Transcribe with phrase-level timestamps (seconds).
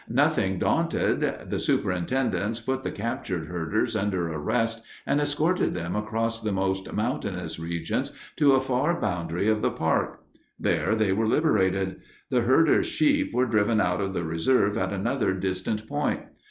[0.09, 1.21] Nothing daunted,
[1.51, 7.59] the superintendents put the captured herders under arrest and escorted them across the most mountainous
[7.59, 10.21] regions to a far boundary of the park.
[10.59, 11.97] There they were liberated.
[12.31, 16.21] The herder's sheep were driven out of the reserve at another distant point.